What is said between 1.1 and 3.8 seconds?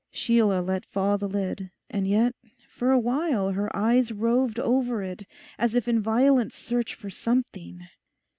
the lid; and yet for a while her